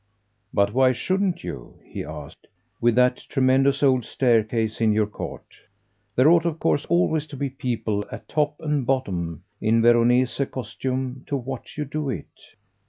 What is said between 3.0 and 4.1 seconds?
tremendous old